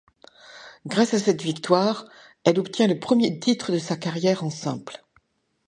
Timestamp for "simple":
4.49-5.05